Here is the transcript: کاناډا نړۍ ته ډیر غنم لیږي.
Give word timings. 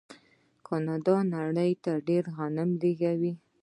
کاناډا 0.67 1.17
نړۍ 1.35 1.71
ته 1.83 1.91
ډیر 2.07 2.23
غنم 2.35 2.69
لیږي. 2.81 3.33